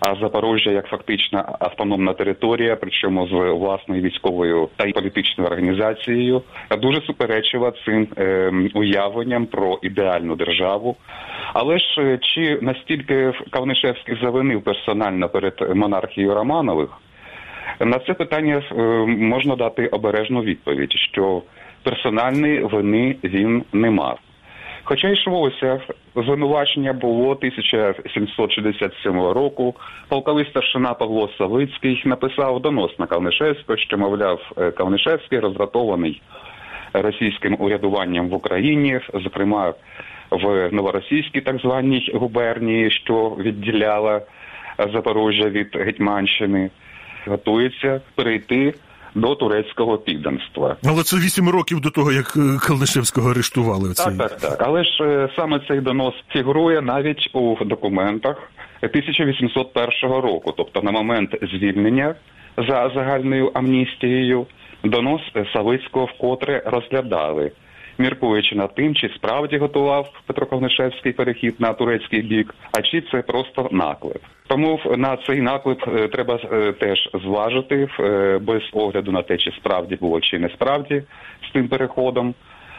А 0.00 0.14
Запорожжя 0.20 0.70
як 0.70 0.86
фактично 0.86 1.56
автономна 1.58 2.12
територія, 2.12 2.76
причому 2.76 3.28
з 3.28 3.32
власною 3.32 4.02
військовою 4.02 4.68
та 4.76 4.90
політичною 4.90 5.50
організацією, 5.50 6.42
дуже 6.78 7.00
суперечила 7.00 7.72
цим 7.84 8.08
е, 8.18 8.52
уявленням 8.74 9.46
про 9.46 9.78
ідеальну 9.82 10.36
державу. 10.36 10.96
Але 11.52 11.78
ж 11.78 11.84
е, 11.98 12.18
чи 12.22 12.58
настільки 12.62 13.32
Кавнишевський 13.50 14.18
завинив 14.22 14.62
персонально 14.62 15.28
перед 15.28 15.76
монархією 15.76 16.34
Романових? 16.34 16.90
На 17.80 17.98
це 17.98 18.14
питання 18.14 18.62
е, 18.72 18.82
можна 19.06 19.56
дати 19.56 19.86
обережну 19.86 20.42
відповідь, 20.42 20.92
що 20.92 21.42
персональної 21.82 22.58
вини 22.60 23.16
він 23.24 23.64
не 23.72 23.90
мав. 23.90 24.18
Хоча 24.84 25.08
йшлося, 25.08 25.80
звинувачення 26.22 26.92
було 26.92 27.30
1767 27.30 29.20
року. 29.20 29.74
Полковий 30.08 30.44
старшина 30.50 30.94
Павло 30.94 31.30
Савицький 31.38 32.02
написав 32.04 32.60
донос 32.60 32.98
на 32.98 33.06
Кавнишевського, 33.06 33.78
що 33.78 33.98
мовляв, 33.98 34.52
е, 34.58 34.70
Кавнишевський 34.70 35.38
роздратований 35.38 36.22
російським 36.92 37.56
урядуванням 37.58 38.28
в 38.28 38.34
Україні, 38.34 39.00
зокрема 39.14 39.74
в 40.30 40.68
новоросійській 40.72 41.40
так 41.40 41.56
званій 41.56 42.10
губернії, 42.14 42.90
що 42.90 43.36
відділяла 43.38 44.20
Запорожжя 44.92 45.48
від 45.48 45.76
Гетьманщини, 45.76 46.70
готується 47.26 48.00
перейти 48.14 48.74
до 49.16 49.34
турецького 49.34 49.98
підданства. 49.98 50.76
Але 50.84 51.02
це 51.02 51.16
вісім 51.16 51.48
років 51.48 51.80
до 51.80 51.90
того, 51.90 52.12
як 52.12 52.36
е, 52.36 52.40
Калнишевського 52.66 53.30
арештували. 53.30 53.94
Так, 53.94 54.16
так, 54.18 54.36
так. 54.36 54.56
Але 54.60 54.84
ж 54.84 55.04
е, 55.04 55.28
саме 55.36 55.60
цей 55.68 55.80
донос 55.80 56.14
фігурує 56.32 56.82
навіть 56.82 57.30
у 57.32 57.56
документах 57.64 58.36
1801 58.82 60.10
року, 60.10 60.54
тобто 60.56 60.82
на 60.82 60.90
момент 60.90 61.30
звільнення 61.42 62.14
за 62.56 62.90
загальною 62.94 63.50
амністією, 63.54 64.46
донос 64.84 65.20
Савицького 65.52 66.06
вкотре 66.06 66.62
розглядали, 66.66 67.52
міркуючи 67.98 68.56
над 68.56 68.74
тим, 68.74 68.94
чи 68.94 69.08
справді 69.08 69.58
готував 69.58 70.08
Петро 70.26 70.46
Ковнишевський 70.46 71.12
перехід 71.12 71.60
на 71.60 71.72
турецький 71.72 72.22
бік, 72.22 72.54
а 72.72 72.82
чи 72.82 73.02
це 73.12 73.22
просто 73.22 73.68
наклеп. 73.72 74.22
Тому 74.46 74.80
на 74.96 75.16
цей 75.16 75.40
наклеп 75.40 75.88
е, 75.88 76.08
треба 76.08 76.38
е, 76.52 76.72
теж 76.72 77.10
зважити 77.24 77.88
е, 78.00 78.38
без 78.42 78.62
огляду 78.72 79.12
на 79.12 79.22
те, 79.22 79.36
чи 79.36 79.50
справді 79.50 79.96
було 79.96 80.20
чи 80.20 80.38
не 80.38 80.48
справді 80.48 81.02
з 81.48 81.52
тим 81.52 81.68
переходом. 81.68 82.34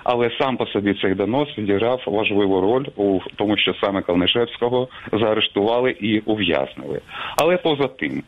Але 0.10 0.32
сам 0.40 0.58
по 0.58 0.66
собі 0.66 0.94
цей 0.94 1.14
донос 1.14 1.58
відіграв 1.58 2.04
важливу 2.06 2.62
роль 2.62 2.86
у 2.96 3.20
тому, 3.36 3.58
що 3.58 3.74
саме 3.82 4.02
Калнишевського 4.02 4.88
заарештували 5.12 5.92
і 5.92 6.20
ув'язнили. 6.20 7.02
Але 7.38 7.58
поза 7.58 7.88
тим, 7.88 8.24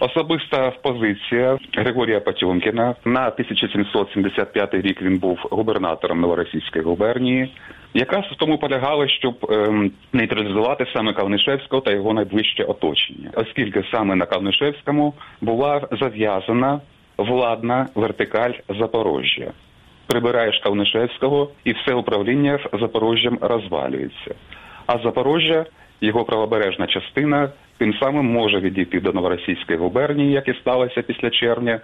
особиста 0.00 0.72
позиція 0.82 1.58
Григорія 1.76 2.20
Патьомкіна 2.20 2.94
на 3.04 3.28
1775 3.28 4.74
рік 4.74 5.02
він 5.02 5.18
був 5.18 5.38
губернатором 5.50 6.20
Новоросійської 6.20 6.84
губернії. 6.84 7.52
Якраз 7.94 8.24
в 8.24 8.36
тому 8.36 8.58
полягала, 8.58 9.08
щоб 9.08 9.46
ем, 9.50 9.92
нейтралізувати 10.12 10.86
саме 10.92 11.12
Калнишевського 11.12 11.82
та 11.82 11.92
його 11.92 12.12
найближче 12.12 12.64
оточення, 12.64 13.30
оскільки 13.34 13.84
саме 13.90 14.14
на 14.14 14.26
Калнишевському 14.26 15.14
була 15.40 15.88
зав'язана 16.00 16.80
владна 17.18 17.86
вертикаль 17.94 18.52
Запорожжя 18.68 19.52
прибираєш 20.10 20.58
Калнишевського, 20.58 21.48
і 21.64 21.72
все 21.72 21.94
управління 21.94 22.58
Запорожжям 22.80 23.38
розвалюється. 23.40 24.34
А 24.86 24.98
Запорожжя, 24.98 25.66
його 26.00 26.24
правобережна 26.24 26.86
частина, 26.86 27.48
тим 27.78 27.94
самим 27.94 28.24
може 28.24 28.60
відійти 28.60 29.00
до 29.00 29.12
новоросійської 29.12 29.78
губернії, 29.78 30.32
як 30.32 30.48
і 30.48 30.54
сталося 30.54 31.02
після 31.02 31.30
червня 31.30 31.80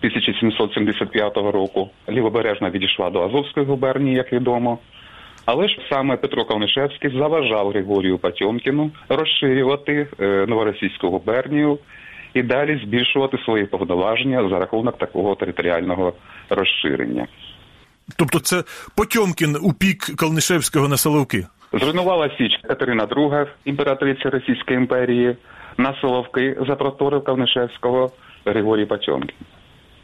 1775 0.00 1.36
року. 1.36 1.90
Лівобережна 2.08 2.70
відійшла 2.70 3.10
до 3.10 3.22
Азовської 3.22 3.66
губернії, 3.66 4.16
як 4.16 4.32
відомо. 4.32 4.78
Але 5.46 5.68
ж 5.68 5.78
саме 5.90 6.16
Петро 6.16 6.44
Калнишевський 6.44 7.10
заважав 7.18 7.68
Григорію 7.68 8.18
Патьомкіну 8.18 8.90
розширювати 9.08 10.06
е, 10.20 10.44
новоросійську 10.48 11.08
губернію 11.08 11.78
і 12.34 12.42
далі 12.42 12.80
збільшувати 12.84 13.38
свої 13.38 13.64
повноваження 13.64 14.48
за 14.48 14.58
рахунок 14.58 14.98
такого 14.98 15.34
територіального 15.34 16.12
розширення. 16.50 17.26
Тобто 18.16 18.38
це 18.40 18.64
Потьомкін 18.96 19.56
у 19.62 19.72
пік 19.72 20.04
Калнишевського 20.16 20.88
на 20.88 20.96
Соловки? 20.96 21.46
Зруйнувала 21.72 22.30
Січ 22.38 22.60
Катерина 22.68 23.06
II, 23.06 23.46
імператриця 23.64 24.30
Російської 24.30 24.76
імперії, 24.78 25.36
на 25.76 25.94
Соловки 26.00 26.56
запроторив 26.68 27.24
Калнишевського 27.24 28.10
Григорій 28.44 28.86
Потьомкін. 28.86 29.36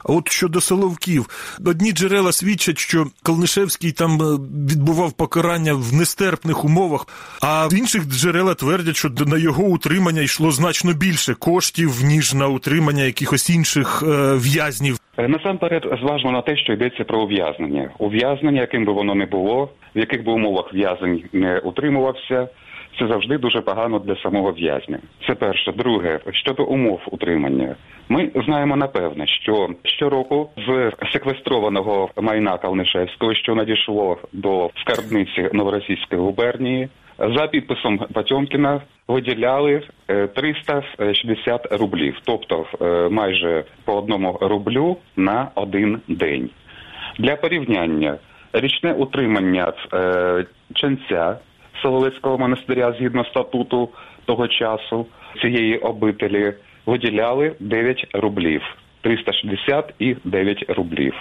А 0.08 0.12
от 0.12 0.28
щодо 0.28 0.60
Соловків, 0.60 1.56
одні 1.66 1.92
джерела 1.92 2.32
свідчать, 2.32 2.78
що 2.78 3.06
Калнишевський 3.22 3.92
там 3.92 4.10
е, 4.10 4.24
відбував 4.72 5.12
покарання 5.12 5.74
в 5.74 5.94
нестерпних 5.94 6.64
умовах, 6.64 7.06
а 7.42 7.68
інших 7.72 8.02
джерела 8.04 8.54
твердять, 8.54 8.96
що 8.96 9.08
на 9.26 9.38
його 9.38 9.62
утримання 9.62 10.22
йшло 10.22 10.50
значно 10.50 10.92
більше 10.92 11.34
коштів, 11.34 11.90
ніж 12.04 12.34
на 12.34 12.48
утримання 12.48 13.02
якихось 13.02 13.50
інших 13.50 14.02
е, 14.06 14.34
в'язнів. 14.36 14.98
Е, 15.18 15.28
насамперед 15.28 15.86
зважно 16.02 16.30
на 16.30 16.42
те, 16.42 16.56
що 16.56 16.72
йдеться 16.72 17.04
про 17.04 17.22
ув'язнення. 17.22 17.90
Ув'язнення, 17.98 18.60
яким 18.60 18.84
би 18.84 18.92
воно 18.92 19.14
не 19.14 19.26
було, 19.26 19.68
в 19.96 19.98
яких 19.98 20.24
би 20.24 20.32
умовах 20.32 20.74
в'язень 20.74 21.22
не 21.32 21.58
утримувався. 21.58 22.48
Це 22.98 23.08
завжди 23.08 23.38
дуже 23.38 23.60
погано 23.60 23.98
для 23.98 24.16
самого 24.16 24.52
в'язня. 24.52 24.98
Це 25.26 25.34
перше. 25.34 25.72
Друге, 25.72 26.20
щодо 26.32 26.64
умов 26.64 27.00
утримання, 27.10 27.76
ми 28.08 28.30
знаємо 28.46 28.76
напевне, 28.76 29.26
що 29.26 29.68
щороку 29.84 30.50
з 30.66 30.92
секвестрованого 31.12 32.10
майна 32.16 32.58
Калнишевського, 32.58 33.34
що 33.34 33.54
надійшло 33.54 34.18
до 34.32 34.70
скарбниці 34.76 35.48
новоросійської 35.52 36.20
губернії, 36.20 36.88
за 37.18 37.46
підписом 37.46 37.98
Потьомкіна 37.98 38.80
виділяли 39.08 39.82
360 40.34 41.72
е, 41.72 41.76
рублів, 41.76 42.16
тобто 42.24 42.66
е, 42.80 43.08
майже 43.08 43.64
по 43.84 43.94
одному 43.94 44.38
рублю 44.40 44.96
на 45.16 45.48
один 45.54 46.00
день. 46.08 46.50
Для 47.18 47.36
порівняння 47.36 48.18
річне 48.52 48.92
утримання 48.92 49.72
е, 49.94 50.44
ченця 50.74 51.36
Соловецького 51.82 52.38
монастиря 52.38 52.92
згідно 52.92 53.24
статуту 53.24 53.88
того 54.24 54.48
часу 54.48 55.06
цієї 55.40 55.78
обителі 55.78 56.54
виділяли 56.86 57.52
9 57.60 58.06
рублів, 58.14 58.62
360 59.02 59.94
і 59.98 60.16
9 60.24 60.64
рублів. 60.68 61.14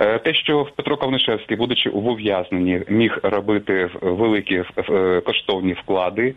Е, 0.00 0.18
те, 0.18 0.34
що 0.34 0.66
Петро 0.76 0.96
Кавнишевський, 0.96 1.56
будучи 1.56 1.90
в 1.90 2.06
ув'язненні, 2.06 2.82
міг 2.88 3.18
робити 3.22 3.90
великі 4.02 4.64
е, 4.88 5.20
коштовні 5.20 5.72
вклади 5.72 6.34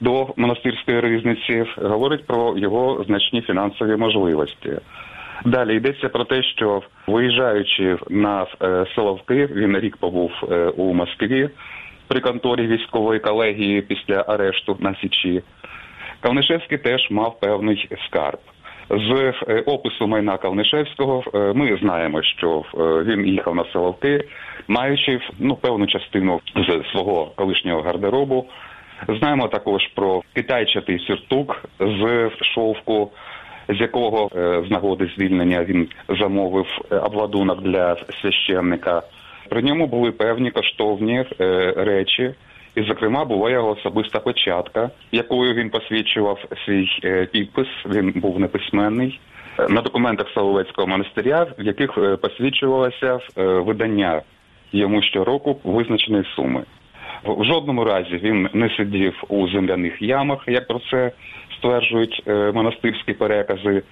до 0.00 0.34
монастирської 0.36 1.00
ризниці, 1.00 1.64
говорить 1.76 2.26
про 2.26 2.58
його 2.58 3.04
значні 3.06 3.42
фінансові 3.42 3.96
можливості. 3.96 4.70
Далі 5.44 5.76
йдеться 5.76 6.08
про 6.08 6.24
те, 6.24 6.42
що 6.42 6.82
виїжджаючи 7.06 7.96
на 8.10 8.46
е, 8.62 8.86
Соловки, 8.94 9.46
він 9.46 9.78
рік 9.78 9.96
побув 9.96 10.30
у 10.76 10.94
Москві 10.94 11.48
при 12.08 12.20
конторі 12.20 12.66
військової 12.66 13.20
колегії 13.20 13.82
після 13.82 14.24
арешту 14.28 14.76
на 14.80 14.94
Січі. 14.94 15.42
Кавнишевський 16.20 16.78
теж 16.78 17.10
мав 17.10 17.40
певний 17.40 17.88
скарб. 18.06 18.38
З 18.90 19.34
е, 19.48 19.62
опису 19.66 20.06
майна 20.06 20.36
Калнишевського 20.36 21.24
е, 21.34 21.38
ми 21.38 21.78
знаємо, 21.82 22.22
що 22.22 22.64
е, 22.74 22.78
він 23.02 23.26
їхав 23.26 23.54
на 23.54 23.64
Соловки, 23.64 24.24
маючи 24.68 25.20
ну 25.38 25.56
певну 25.56 25.86
частину 25.86 26.40
з 26.56 26.90
свого 26.92 27.32
колишнього 27.36 27.82
гардеробу. 27.82 28.46
Знаємо 29.08 29.48
також 29.48 29.86
про 29.86 30.22
китайчатий 30.34 30.98
сюртук 30.98 31.64
з 31.80 32.30
шовку, 32.54 33.10
з 33.68 33.80
якого 33.80 34.28
з 34.66 34.70
нагоди 34.70 35.10
звільнення 35.16 35.64
він 35.64 35.88
замовив 36.08 36.66
обладунок 36.90 37.62
для 37.62 37.96
священника. 38.22 39.02
При 39.48 39.62
ньому 39.62 39.86
були 39.86 40.12
певні 40.12 40.50
коштовні 40.50 41.24
речі. 41.76 42.34
І, 42.76 42.82
зокрема, 42.82 43.24
була 43.24 43.50
його 43.50 43.70
особиста 43.70 44.20
печатка, 44.20 44.90
якою 45.12 45.54
він 45.54 45.70
посвідчував 45.70 46.44
свій 46.66 46.88
е, 47.04 47.26
підпис. 47.26 47.68
Він 47.86 48.12
був 48.16 48.40
неписьменний 48.40 49.20
е, 49.58 49.68
на 49.68 49.80
документах 49.80 50.26
Соловецького 50.34 50.86
монастиря, 50.86 51.46
в 51.58 51.62
яких 51.62 51.98
е, 51.98 52.16
посвідчувалося 52.16 53.18
видання 53.36 54.22
йому 54.72 55.02
щороку 55.02 55.60
визначеної 55.64 56.24
суми. 56.36 56.64
В 57.24 57.44
жодному 57.44 57.84
разі 57.84 58.16
він 58.22 58.48
не 58.52 58.70
сидів 58.76 59.24
у 59.28 59.48
земляних 59.48 60.02
ямах, 60.02 60.44
як 60.46 60.66
про 60.66 60.80
це 60.90 61.12
стверджують 61.58 62.22
монастирські 62.54 63.12
перекази, 63.12 63.82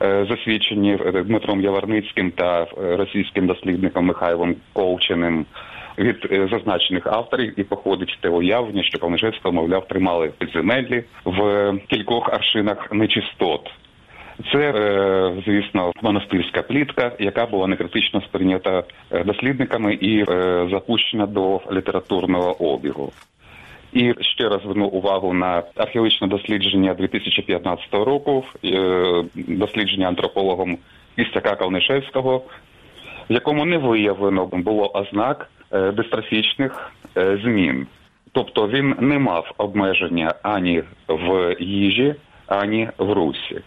засвідчені 0.00 0.98
Дмитром 1.24 1.60
Яворницьким 1.60 2.30
та 2.30 2.66
російським 2.76 3.46
дослідником 3.46 4.06
Михайлом 4.06 4.54
Ковченим 4.72 5.46
від 6.00 6.28
е, 6.32 6.48
зазначених 6.50 7.06
авторів 7.06 7.60
і 7.60 7.64
походить 7.64 8.18
те 8.20 8.28
уявлення, 8.28 8.82
що 8.82 8.98
Павнишевського, 8.98 9.52
мовляв, 9.52 9.88
тримали 9.88 10.32
підземеллі 10.38 11.04
в 11.24 11.72
кількох 11.88 12.28
аршинах 12.28 12.92
нечистот. 12.92 13.70
Це, 14.52 14.58
е, 14.58 15.42
звісно, 15.46 15.92
монастирська 16.02 16.62
плітка, 16.62 17.12
яка 17.18 17.46
була 17.46 17.66
некритично 17.66 18.20
сприйнята 18.20 18.82
е, 19.10 19.24
дослідниками 19.24 19.94
і 19.94 20.24
запущена 20.70 21.26
до 21.26 21.60
літературного 21.72 22.72
обігу. 22.72 23.12
І 23.92 24.14
ще 24.20 24.48
раз 24.48 24.62
зверну 24.62 24.86
увагу 24.86 25.32
на 25.34 25.62
археологічне 25.76 26.26
дослідження 26.28 26.94
2015 26.94 27.92
року, 27.92 28.44
дослідження 29.34 30.08
антропологом 30.08 30.78
Істяка 31.16 31.54
Калнишевського, 31.54 32.42
в 33.30 33.32
якому 33.32 33.64
не 33.64 33.78
виявлено 33.78 34.46
було 34.46 34.90
ознак 34.94 35.50
Е, 35.72 35.92
дистрофічних 35.92 36.92
е, 37.16 37.40
змін. 37.44 37.86
Тобто 38.32 38.68
він 38.68 38.94
не 39.00 39.18
мав 39.18 39.54
обмеження 39.58 40.34
ані 40.42 40.82
в 41.08 41.56
їжі, 41.60 42.14
ані 42.46 42.88
в 42.98 43.12
русі. 43.12 43.60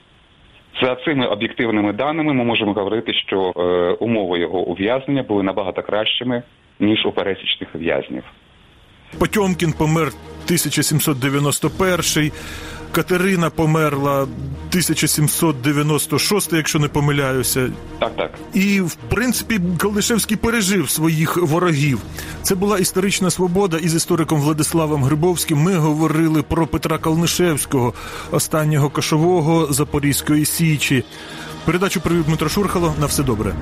За 0.82 0.96
цими 1.06 1.28
об'єктивними 1.28 1.94
даними 1.94 2.34
ми 2.34 2.44
можемо 2.44 2.74
говорити, 2.74 3.14
що 3.14 3.54
е, 3.56 3.62
умови 4.00 4.40
його 4.40 4.60
ув'язнення 4.60 5.24
були 5.24 5.44
набагато 5.44 5.82
кращими 5.82 6.44
ніж 6.80 7.06
у 7.06 7.12
пересічних 7.12 7.70
в'язнів. 7.76 8.24
Потьомкін 9.20 9.74
помер 9.74 10.08
1791 10.46 12.32
Катерина 12.94 13.50
померла 13.50 14.22
1796, 14.22 16.54
якщо 16.54 16.80
не 16.80 16.88
помиляюся. 16.88 17.70
Так, 18.00 18.16
так. 18.16 18.32
І 18.54 18.82
в 18.82 18.96
принципі 18.96 19.62
Калнишевський 19.78 20.38
пережив 20.38 20.90
своїх 20.90 21.38
ворогів. 21.38 22.00
Це 22.42 22.56
була 22.56 22.80
історична 22.80 23.30
свобода. 23.30 23.78
І 23.78 23.90
з 23.90 23.96
істориком 23.96 24.42
Владиславом 24.42 25.04
Грибовським 25.04 25.58
ми 25.58 25.76
говорили 25.76 26.42
про 26.42 26.68
Петра 26.68 26.98
Калнишевського, 26.98 27.94
останнього 28.32 28.90
кошового 28.90 29.74
Запорізької 29.74 30.46
Січі. 30.46 31.04
Передачу 31.66 32.02
привів 32.02 32.24
Дмитро 32.24 32.50
Шурхало. 32.50 32.94
На 33.00 33.06
все 33.06 33.24
добре. 33.24 33.56